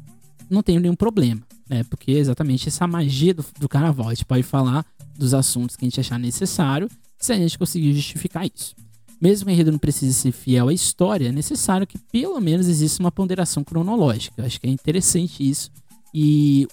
[0.47, 1.83] não tem nenhum problema, né?
[1.85, 4.09] Porque é exatamente essa magia do, do carnaval.
[4.09, 4.85] A gente pode falar
[5.17, 6.87] dos assuntos que a gente achar necessário
[7.17, 8.75] se a gente conseguir justificar isso.
[9.19, 12.67] Mesmo que o enredo não precise ser fiel à história, é necessário que pelo menos
[12.67, 14.41] exista uma ponderação cronológica.
[14.41, 15.71] Eu acho que é interessante isso.
[16.13, 16.67] E,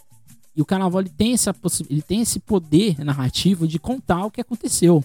[0.55, 1.55] e o carnaval ele tem, essa
[1.89, 5.03] ele tem esse poder narrativo de contar o que aconteceu.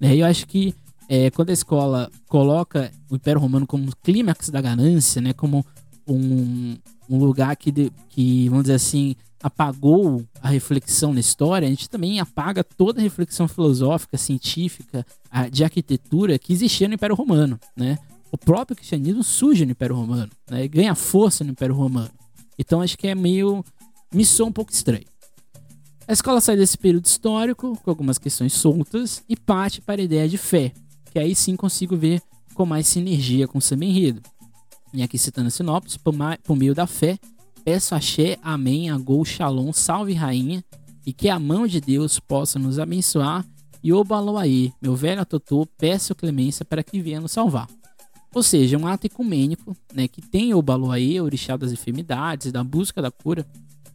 [0.00, 0.16] Né?
[0.16, 0.74] Eu acho que
[1.08, 5.32] é, quando a escola coloca o Império Romano como clímax da ganância, né?
[5.32, 5.64] como
[6.06, 6.76] um,
[7.08, 11.88] um lugar que, de, que, vamos dizer assim, apagou a reflexão na história, a gente
[11.88, 15.06] também apaga toda a reflexão filosófica, científica,
[15.50, 17.98] de arquitetura que existia no Império Romano, né?
[18.32, 20.66] O próprio cristianismo surge no Império Romano, né?
[20.66, 22.10] ganha força no Império Romano.
[22.58, 23.64] Então acho que é meio.
[24.12, 25.04] me soa um pouco estranho.
[26.08, 30.28] A escola sai desse período histórico, com algumas questões soltas, e parte para a ideia
[30.28, 30.72] de fé,
[31.10, 32.22] que aí sim consigo ver
[32.54, 34.22] com mais sinergia com o samba enredo.
[34.94, 36.14] E aqui citando a sinopse, por,
[36.56, 37.18] meio da fé,
[37.64, 40.64] peço axé, amém, agol, shalom, salve rainha,
[41.04, 43.44] e que a mão de Deus possa nos abençoar,
[43.82, 47.68] e obaloaê, meu velho atotô, peço clemência para que venha nos salvar.
[48.32, 53.00] Ou seja, um ato ecumênico, né, que tem o Baloaê, orixá das enfermidades, da busca
[53.00, 53.46] da cura,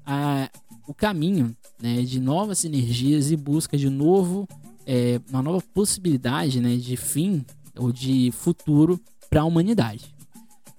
[0.06, 0.50] a,
[0.92, 4.46] o caminho né, de novas energias e busca de novo,
[4.86, 7.46] é, uma nova possibilidade né, de fim
[7.78, 9.00] ou de futuro
[9.30, 10.14] para a humanidade.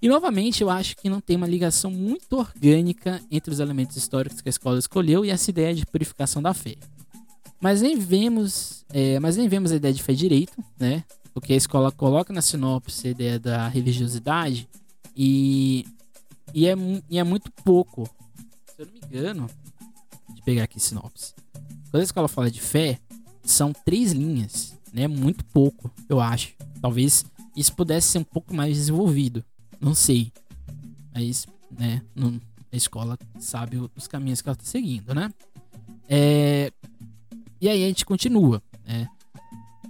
[0.02, 4.42] E novamente eu acho que não tem uma ligação muito orgânica entre os elementos históricos
[4.42, 6.76] que a escola escolheu e essa ideia de purificação da fé.
[7.58, 11.04] Mas nem vemos, é, mas nem vemos a ideia de fé direito, né?
[11.32, 14.68] Porque a escola coloca na sinopse a ideia da religiosidade
[15.16, 15.86] e,
[16.52, 16.74] e, é,
[17.08, 18.06] e é muito pouco.
[18.66, 19.46] Se eu não me engano,
[20.44, 21.34] pegar aqui sinopse.
[21.90, 22.98] Quando a escola fala de fé,
[23.44, 25.06] são três linhas, né?
[25.08, 26.54] Muito pouco, eu acho.
[26.80, 27.24] Talvez
[27.56, 29.44] isso pudesse ser um pouco mais desenvolvido.
[29.80, 30.32] Não sei.
[31.14, 32.40] Mas, né, não,
[32.72, 35.32] a escola sabe os caminhos que ela está seguindo, né?
[36.08, 36.72] É,
[37.60, 39.08] e aí a gente continua, né?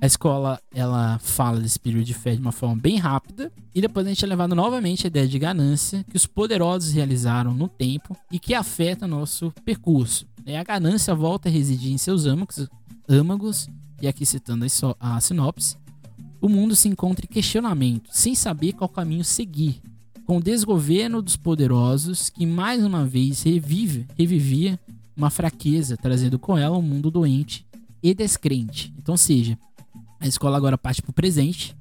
[0.01, 4.05] A escola, ela fala desse período de fé de uma forma bem rápida, e depois
[4.05, 8.17] a gente é levado novamente à ideia de ganância que os poderosos realizaram no tempo
[8.29, 10.27] e que afeta nosso percurso.
[10.47, 12.69] E a ganância volta a residir em seus âmagos,
[13.09, 13.69] âmagos
[14.01, 14.67] e aqui citando
[14.99, 15.77] a sinopse,
[16.41, 19.81] o mundo se encontra em questionamento, sem saber qual caminho seguir,
[20.27, 24.79] com o desgoverno dos poderosos que mais uma vez revive, revivia
[25.17, 27.65] uma fraqueza, trazendo com ela um mundo doente
[28.03, 28.93] e descrente.
[28.99, 29.57] Então, seja,
[30.19, 31.77] a escola agora parte para o presente,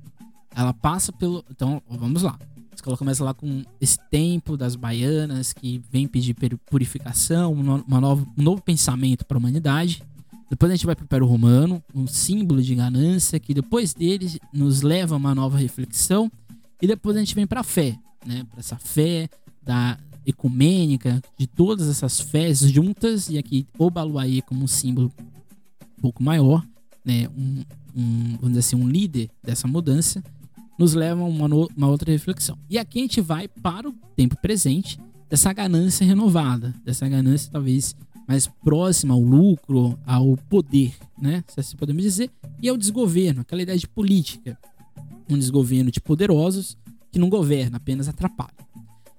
[0.56, 1.44] ela passa pelo.
[1.50, 2.38] Então, vamos lá.
[2.82, 8.28] A escola começa lá com esse tempo das baianas que vem pedir purificação, uma nova,
[8.36, 10.02] um novo pensamento para a humanidade.
[10.50, 14.40] Depois a gente vai para o Império Romano, um símbolo de ganância que depois dele
[14.52, 16.32] nos leva a uma nova reflexão.
[16.82, 18.46] E depois a gente vem para a fé, né?
[18.50, 19.30] Para essa fé
[19.62, 25.14] da ecumênica, de todas essas fés juntas, e aqui o Baluaê como um símbolo
[26.00, 26.66] um pouco maior,
[27.06, 27.30] né?
[27.38, 27.64] Um,
[27.96, 30.24] um, vamos dizer assim, um líder dessa mudança,
[30.78, 32.58] nos leva a uma, uma outra reflexão.
[32.70, 37.96] E aqui a gente vai para o tempo presente dessa ganância renovada, dessa ganância talvez
[38.28, 41.44] mais próxima ao lucro, ao poder, né?
[41.48, 42.30] Se assim podemos dizer,
[42.62, 44.58] e ao desgoverno, aquela ideia de política.
[45.30, 46.78] Um desgoverno de poderosos
[47.12, 48.52] que não governa, apenas atrapalha.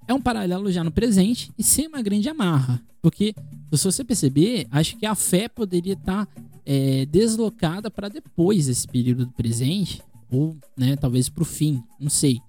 [0.08, 3.34] É um paralelo já no presente e sem uma grande amarra, porque
[3.72, 6.28] se você perceber, acho que a fé poderia estar
[6.64, 12.10] é, deslocada para depois desse período do presente, ou né, talvez para o fim, não
[12.10, 12.40] sei.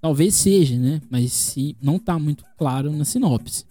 [0.00, 1.00] Talvez seja, né?
[1.08, 3.64] Mas se não está muito claro na sinopse.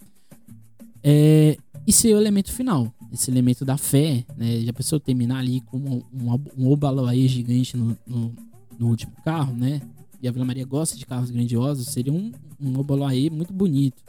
[1.02, 4.60] É, e ser o elemento final, esse elemento da fé, né?
[4.60, 8.34] Já pensou terminar ali com um, um, um obaloaê gigante no, no,
[8.78, 9.82] no, último carro, né?
[10.22, 14.02] E a Vila Maria gosta de carros grandiosos, seria um, um obaloaê muito bonito.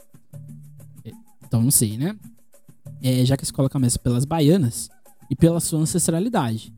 [1.04, 1.10] É,
[1.46, 2.16] então, não sei, né?
[3.02, 4.88] É, já que a escola começa pelas baianas,
[5.30, 6.72] e pela sua ancestralidade.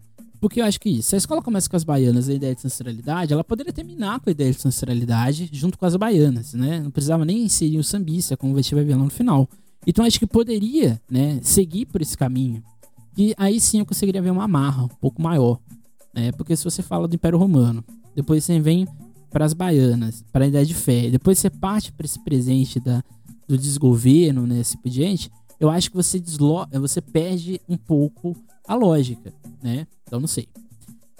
[0.46, 3.32] Porque eu acho que se a escola começa com as baianas a ideia de ancestralidade,
[3.32, 6.78] ela poderia terminar com a ideia de ancestralidade junto com as baianas, né?
[6.78, 9.48] Não precisava nem inserir o sambista, como gente vai ver lá no final.
[9.84, 12.62] Então acho que poderia, né, seguir por esse caminho.
[13.18, 15.58] E aí sim eu conseguiria ver uma amarra um pouco maior,
[16.14, 16.30] né?
[16.30, 18.86] Porque se você fala do Império Romano, depois você vem
[19.32, 23.02] para as baianas, para a ideia de fé, depois você parte para esse presente da,
[23.48, 25.28] do desgoverno, né, assim por diante,
[25.58, 29.86] eu acho que você deslo você perde um pouco a lógica, né?
[30.04, 30.48] Então não sei.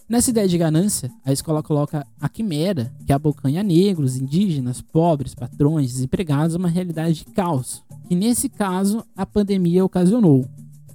[0.09, 5.93] Nessa ideia de ganância, a escola coloca a quimera, que abocanha negros, indígenas, pobres, patrões,
[5.93, 10.47] desempregados, uma realidade de caos, que nesse caso a pandemia ocasionou,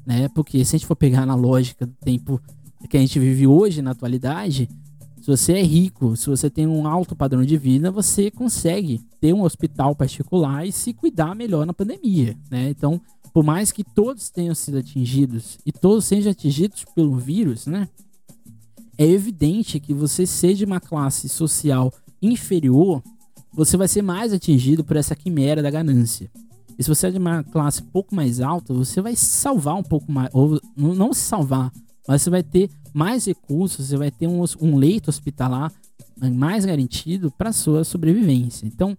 [0.05, 0.29] né?
[0.29, 2.41] Porque se a gente for pegar na lógica do tempo
[2.89, 4.69] que a gente vive hoje, na atualidade,
[5.21, 9.33] se você é rico, se você tem um alto padrão de vida, você consegue ter
[9.33, 12.69] um hospital particular e se cuidar melhor na pandemia, né?
[12.69, 12.99] Então,
[13.33, 17.87] por mais que todos tenham sido atingidos e todos sejam atingidos pelo vírus, né?
[18.97, 21.91] É evidente que você seja uma classe social
[22.21, 23.01] inferior,
[23.53, 26.29] você vai ser mais atingido por essa quimera da ganância.
[26.77, 29.83] E se você é de uma classe um pouco mais alta, você vai salvar um
[29.83, 31.71] pouco mais, ou não se salvar,
[32.07, 35.71] mas você vai ter mais recursos, você vai ter um, um leito hospitalar
[36.33, 38.67] mais garantido para sua sobrevivência.
[38.67, 38.97] Então,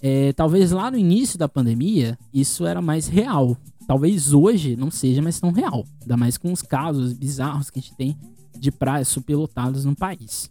[0.00, 5.22] é, talvez lá no início da pandemia, isso era mais real talvez hoje não seja
[5.22, 5.84] mais tão real.
[6.00, 8.16] Ainda mais com os casos bizarros que a gente tem
[8.58, 10.50] de praias superlotadas no país.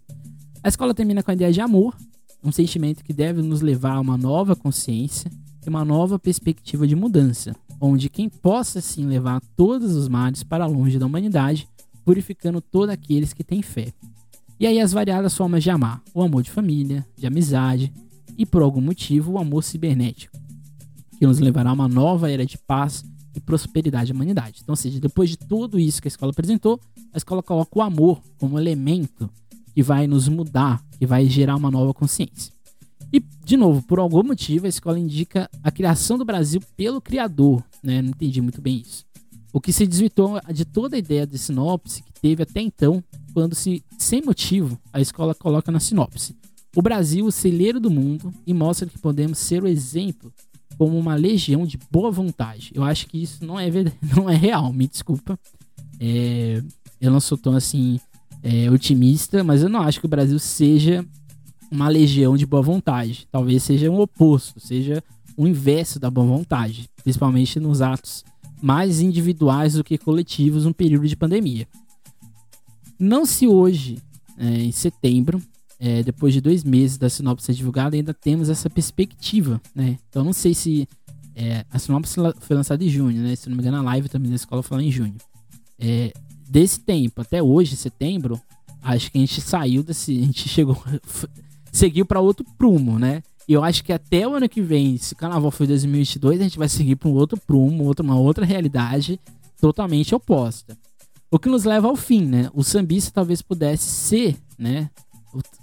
[0.63, 1.95] A escola termina com a ideia de amor,
[2.43, 5.31] um sentimento que deve nos levar a uma nova consciência
[5.65, 10.65] e uma nova perspectiva de mudança, onde quem possa sim levar todos os males para
[10.65, 11.67] longe da humanidade,
[12.03, 13.93] purificando todos aqueles que têm fé.
[14.59, 17.91] E aí as variadas formas de amar, o amor de família, de amizade
[18.37, 20.37] e por algum motivo o amor cibernético,
[21.17, 23.03] que nos levará a uma nova era de paz
[23.35, 24.59] e prosperidade à humanidade.
[24.61, 26.79] Então, ou seja, depois de tudo isso que a escola apresentou,
[27.13, 29.29] a escola coloca o amor como elemento
[29.73, 32.53] que vai nos mudar, que vai gerar uma nova consciência.
[33.11, 37.63] E, de novo, por algum motivo, a escola indica a criação do Brasil pelo Criador.
[37.83, 38.01] Né?
[38.01, 39.05] Não entendi muito bem isso.
[39.53, 43.53] O que se desvirtuou de toda a ideia de sinopse que teve até então, quando,
[43.53, 46.35] se, sem motivo, a escola coloca na sinopse
[46.75, 50.33] o Brasil, o celeiro do mundo, e mostra que podemos ser o exemplo
[50.81, 52.71] como uma legião de boa vontade.
[52.73, 53.69] Eu acho que isso não é,
[54.17, 55.39] não é real, me desculpa.
[55.99, 56.59] É,
[56.99, 57.99] eu não sou tão assim
[58.41, 61.05] é, otimista, mas eu não acho que o Brasil seja
[61.69, 63.27] uma legião de boa vontade.
[63.31, 65.03] Talvez seja o oposto, seja
[65.37, 68.25] o inverso da boa vontade, principalmente nos atos
[68.59, 71.67] mais individuais do que coletivos no período de pandemia.
[72.97, 73.99] Não se hoje,
[74.35, 75.39] é, em setembro,
[75.83, 79.97] é, depois de dois meses da sinopse ser divulgada, ainda temos essa perspectiva, né?
[80.07, 80.87] Então não sei se
[81.35, 83.35] é, a sinopse foi lançada em junho, né?
[83.35, 85.15] Se não me engano, a live também da escola foi lá em junho.
[85.79, 86.13] É,
[86.47, 88.39] desse tempo até hoje, setembro,
[88.83, 90.77] acho que a gente saiu desse, a gente chegou,
[91.73, 93.23] seguiu para outro prumo, né?
[93.47, 96.43] E eu acho que até o ano que vem, se o carnaval foi 2022, a
[96.43, 99.19] gente vai seguir para um outro prumo, outra, uma outra realidade
[99.59, 100.77] totalmente oposta.
[101.31, 102.51] O que nos leva ao fim, né?
[102.53, 104.91] O sambista talvez pudesse ser, né?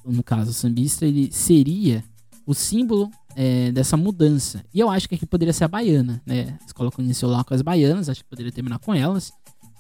[0.05, 2.03] No caso, o sambista, ele seria
[2.47, 4.65] o símbolo é, dessa mudança.
[4.73, 6.59] E eu acho que aqui poderia ser a baiana, né?
[6.63, 9.33] A escola conheceu lá com as baianas, acho que poderia terminar com elas.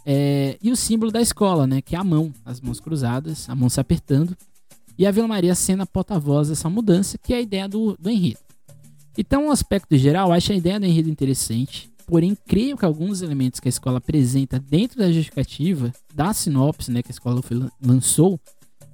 [0.04, 1.80] É, e o símbolo da escola, né?
[1.80, 4.36] Que é a mão, as mãos cruzadas, a mão se apertando.
[4.98, 8.10] E a Vila Maria sendo a porta-voz dessa mudança, que é a ideia do, do
[8.10, 8.40] enredo.
[9.16, 11.90] Então, no aspecto geral, acho a ideia do enredo interessante.
[12.06, 17.02] Porém, creio que alguns elementos que a escola apresenta dentro da justificativa da sinopse, né,
[17.02, 17.40] que a escola
[17.84, 18.40] lançou,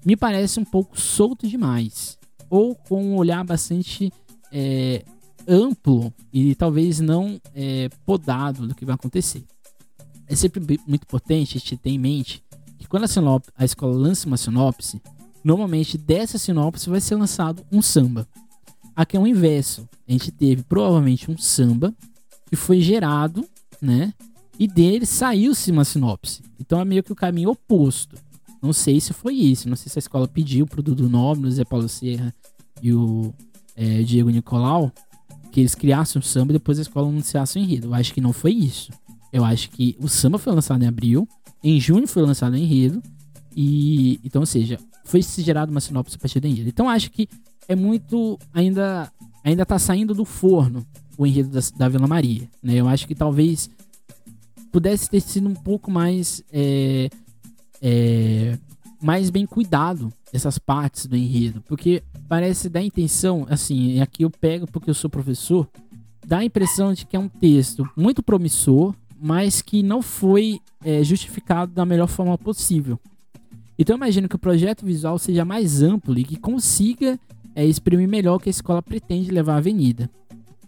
[0.05, 2.19] me parece um pouco solto demais.
[2.51, 4.13] Ou com um olhar bastante
[4.53, 5.05] é,
[5.49, 9.45] amplo e talvez não é, podado do que vai acontecer.
[10.27, 12.43] É sempre muito importante a gente ter em mente
[12.79, 15.01] que quando a, sinop, a escola lança uma sinopse,
[15.43, 18.27] normalmente dessa sinopse vai ser lançado um samba.
[18.97, 19.89] Aqui é o inverso.
[20.09, 21.95] A gente teve provavelmente um samba
[22.47, 23.47] que foi gerado,
[23.81, 24.15] né?
[24.59, 26.43] E dele saiu-se uma sinopse.
[26.61, 28.17] Então é meio que o caminho oposto.
[28.65, 29.69] Não sei se foi isso.
[29.69, 32.35] Não sei se a escola pediu pro Dudu Nobre, o Zé Paulo Serra
[32.83, 33.33] e o
[33.77, 34.93] é, Diego Nicolau
[35.55, 37.87] que eles criassem um samba e depois a escola anunciasse o enredo.
[37.87, 38.91] Eu acho que não foi isso.
[39.33, 41.29] Eu acho que o samba foi lançado em abril,
[41.63, 43.01] em junho foi lançado o enredo,
[43.55, 46.69] e então, ou seja, foi gerado uma sinopse a partir do enredo.
[46.69, 47.29] Então acho que
[47.69, 48.37] é muito.
[48.53, 49.13] ainda
[49.45, 50.85] ainda tá saindo do forno
[51.17, 52.51] o enredo da, da Vila Maria.
[52.61, 52.75] Né?
[52.75, 53.71] Eu acho que talvez
[54.73, 56.43] pudesse ter sido um pouco mais.
[56.53, 57.09] É,
[57.87, 58.59] é,
[59.03, 64.67] mais bem cuidado essas partes do enredo, porque parece dar intenção, assim, aqui eu pego
[64.67, 65.69] porque eu sou professor,
[66.27, 71.05] dá a impressão de que é um texto muito promissor, mas que não foi é,
[71.05, 72.99] justificado da melhor forma possível.
[73.79, 77.21] Então eu imagino que o projeto visual seja mais amplo e que consiga
[77.55, 80.11] é, exprimir melhor o que a escola pretende levar à avenida.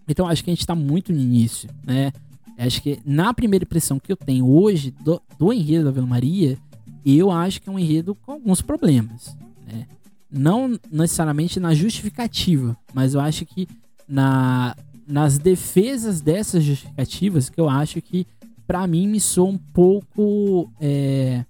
[0.07, 2.13] Então acho que a gente está muito no início, né?
[2.59, 6.59] Acho que na primeira impressão que eu tenho hoje do, do enredo da Vila Maria,
[7.07, 9.37] eu acho que é um enredo com alguns problemas,
[9.67, 9.87] né?
[10.31, 13.69] Não necessariamente na justificativa, mas eu acho que
[14.09, 14.77] na,
[15.07, 18.27] nas defesas dessas justificativas que eu acho que
[18.67, 21.45] para mim me soam um pouco é,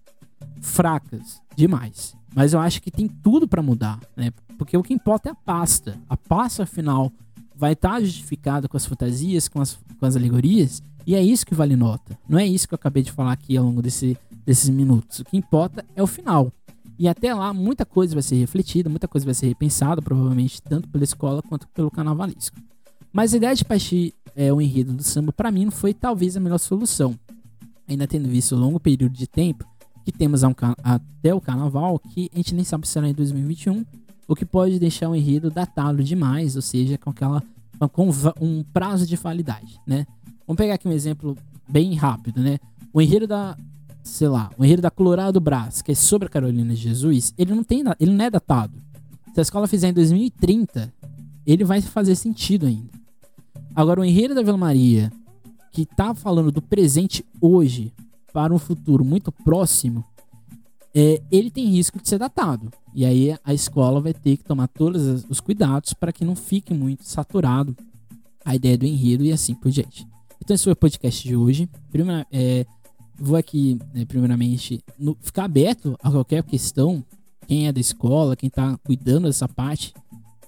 [0.60, 2.14] fracas demais.
[2.34, 4.30] Mas eu acho que tem tudo para mudar, né?
[4.58, 5.98] Porque o que importa é a pasta.
[6.06, 7.10] A pasta final
[7.54, 11.46] vai estar tá justificada com as fantasias, com as, com as alegorias, e é isso
[11.46, 12.18] que vale nota.
[12.28, 15.18] Não é isso que eu acabei de falar aqui ao longo desse, desses minutos.
[15.20, 16.52] O que importa é o final.
[16.98, 20.88] E até lá, muita coisa vai ser refletida, muita coisa vai ser repensada, provavelmente, tanto
[20.88, 22.56] pela escola quanto pelo carnavalesco.
[23.12, 26.36] Mas a ideia de partir é, o enredo do samba, para mim, não foi talvez
[26.36, 27.18] a melhor solução.
[27.88, 29.66] Ainda tendo visto o longo período de tempo
[30.04, 30.52] que temos um,
[30.84, 33.84] até o carnaval, que a gente nem sabe se será em 2021,
[34.28, 37.42] o que pode deixar o enredo datado demais, ou seja, com aquela
[37.92, 38.08] com
[38.40, 40.06] um prazo de validade, né?
[40.46, 41.36] Vamos pegar aqui um exemplo
[41.68, 42.58] bem rápido, né?
[42.92, 43.56] O enredo da,
[44.06, 47.54] sei lá, o enredo da Colorado Brás, que é sobre a Carolina de Jesus, ele
[47.54, 48.80] não tem, ele não é datado.
[49.34, 50.92] Se a escola fizer em 2030,
[51.44, 52.90] ele vai fazer sentido ainda.
[53.74, 55.12] Agora o enredo da Vila Maria,
[55.72, 57.92] que tá falando do presente hoje
[58.32, 60.04] para um futuro muito próximo,
[60.94, 62.70] é, ele tem risco de ser datado.
[62.94, 66.72] E aí a escola vai ter que tomar todos os cuidados para que não fique
[66.72, 67.76] muito saturado
[68.44, 70.06] a ideia do enredo e assim por diante.
[70.40, 71.68] Então esse foi o podcast de hoje.
[71.90, 72.64] Primeira, é,
[73.18, 77.04] vou aqui, né, primeiramente, no, ficar aberto a qualquer questão.
[77.46, 79.94] Quem é da escola, quem está cuidando dessa parte,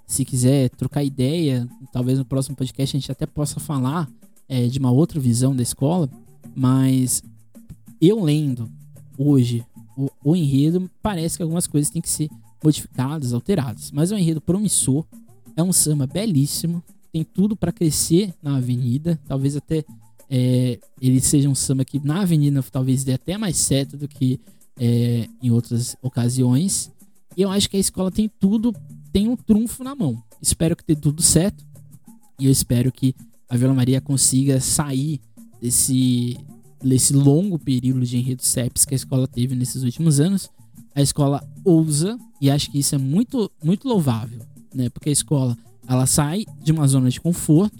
[0.07, 4.09] se quiser trocar ideia, talvez no próximo podcast a gente até possa falar
[4.49, 6.09] é, de uma outra visão da escola.
[6.57, 7.23] Mas
[8.01, 8.69] eu lendo
[9.17, 9.65] hoje
[9.97, 12.29] o, o enredo parece que algumas coisas têm que ser
[12.63, 13.91] modificadas, alteradas.
[13.91, 15.05] Mas é um enredo promissor,
[15.57, 19.21] é um samba belíssimo, tem tudo para crescer na avenida.
[19.27, 19.85] Talvez até
[20.31, 24.41] é, ele seja um samba que na avenida talvez dê até mais certo do que
[24.79, 26.91] é, em outras ocasiões.
[27.37, 28.75] E eu acho que a escola tem tudo,
[29.13, 30.23] tem um trunfo na mão.
[30.41, 31.65] Espero que dê tudo certo.
[32.39, 33.15] E eu espero que
[33.49, 35.21] a Vila Maria consiga sair
[35.61, 36.37] desse,
[36.83, 40.51] desse longo período de enredo CEPS que a escola teve nesses últimos anos.
[40.95, 44.41] A escola ousa, e acho que isso é muito, muito louvável,
[44.75, 44.89] né?
[44.89, 45.57] Porque a escola
[45.87, 47.79] ela sai de uma zona de conforto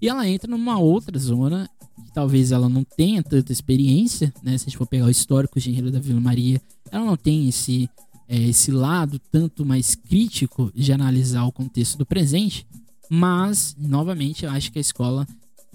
[0.00, 1.68] e ela entra numa outra zona
[2.04, 4.56] que talvez ela não tenha tanta experiência, né?
[4.58, 7.48] Se a gente for pegar o histórico de enredo da Vila Maria, ela não tem
[7.48, 7.88] esse,
[8.28, 12.66] é, esse lado tanto mais crítico de analisar o contexto do presente,
[13.08, 15.26] mas, novamente, eu acho que a escola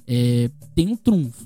[0.07, 1.45] é, tem um trunfo.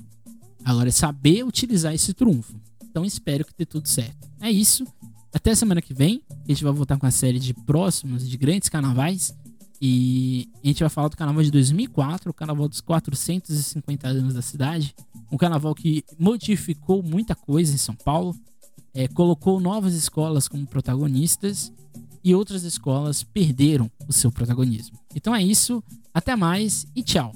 [0.64, 2.54] Agora é saber utilizar esse trunfo.
[2.84, 4.28] Então espero que dê tudo certo.
[4.40, 4.86] É isso.
[5.32, 6.22] Até semana que vem.
[6.30, 9.34] A gente vai voltar com a série de próximos, de grandes carnavais.
[9.80, 14.42] E a gente vai falar do carnaval de 2004, o carnaval dos 450 anos da
[14.42, 14.94] cidade.
[15.32, 18.36] Um carnaval que modificou muita coisa em São Paulo.
[18.92, 21.72] É, colocou novas escolas como protagonistas
[22.22, 24.98] e outras escolas perderam o seu protagonismo.
[25.14, 25.82] Então é isso.
[26.12, 27.32] Até mais e tchau.